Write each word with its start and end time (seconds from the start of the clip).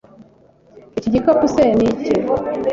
Iki 0.97 1.09
gikapu 1.13 1.45
se 1.53 1.63
ni 1.77 1.85
icye? 1.91 2.13